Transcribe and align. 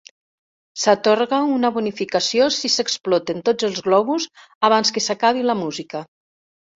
S'atorga 0.83 1.41
una 1.57 1.69
bonificació 1.75 2.47
si 2.55 2.71
s'exploten 2.75 3.43
tots 3.49 3.67
els 3.69 3.81
globus 3.89 4.25
abans 4.71 4.93
que 4.97 5.05
s'acabi 5.09 5.45
la 5.51 5.57
música. 5.61 6.03